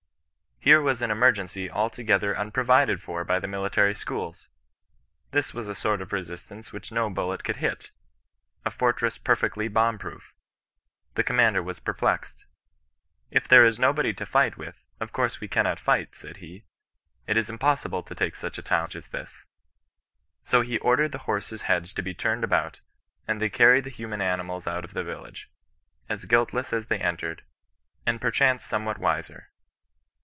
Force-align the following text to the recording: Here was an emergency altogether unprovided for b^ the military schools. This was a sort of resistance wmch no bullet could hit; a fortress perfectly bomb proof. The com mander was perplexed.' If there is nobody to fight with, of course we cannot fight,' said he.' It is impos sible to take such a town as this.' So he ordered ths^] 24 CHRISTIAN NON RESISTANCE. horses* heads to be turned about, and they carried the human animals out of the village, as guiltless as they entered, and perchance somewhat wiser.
Here 0.63 0.79
was 0.79 1.01
an 1.01 1.09
emergency 1.09 1.71
altogether 1.71 2.37
unprovided 2.37 3.01
for 3.01 3.25
b^ 3.25 3.41
the 3.41 3.47
military 3.47 3.95
schools. 3.95 4.47
This 5.31 5.55
was 5.55 5.67
a 5.67 5.73
sort 5.73 6.01
of 6.03 6.13
resistance 6.13 6.69
wmch 6.69 6.91
no 6.91 7.09
bullet 7.09 7.43
could 7.43 7.55
hit; 7.55 7.89
a 8.63 8.69
fortress 8.69 9.17
perfectly 9.17 9.67
bomb 9.67 9.97
proof. 9.97 10.35
The 11.15 11.23
com 11.23 11.37
mander 11.37 11.63
was 11.63 11.79
perplexed.' 11.79 12.45
If 13.31 13.47
there 13.47 13.65
is 13.65 13.79
nobody 13.79 14.13
to 14.13 14.23
fight 14.23 14.55
with, 14.55 14.83
of 14.99 15.11
course 15.11 15.39
we 15.41 15.47
cannot 15.47 15.79
fight,' 15.79 16.13
said 16.13 16.37
he.' 16.37 16.65
It 17.25 17.37
is 17.37 17.49
impos 17.49 17.83
sible 17.83 18.05
to 18.05 18.13
take 18.13 18.35
such 18.35 18.59
a 18.59 18.61
town 18.61 18.89
as 18.93 19.07
this.' 19.07 19.47
So 20.43 20.61
he 20.61 20.77
ordered 20.77 21.09
ths^] 21.09 21.25
24 21.25 21.25
CHRISTIAN 21.25 21.25
NON 21.25 21.25
RESISTANCE. 21.25 21.25
horses* 21.25 21.61
heads 21.89 21.93
to 21.95 22.01
be 22.03 22.13
turned 22.13 22.43
about, 22.43 22.81
and 23.27 23.41
they 23.41 23.49
carried 23.49 23.85
the 23.85 23.89
human 23.89 24.21
animals 24.21 24.67
out 24.67 24.85
of 24.85 24.93
the 24.93 25.03
village, 25.03 25.49
as 26.07 26.25
guiltless 26.25 26.71
as 26.71 26.85
they 26.85 26.99
entered, 26.99 27.43
and 28.05 28.21
perchance 28.21 28.63
somewhat 28.63 28.99
wiser. 28.99 29.47